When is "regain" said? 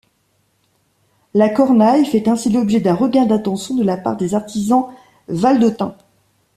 2.95-3.27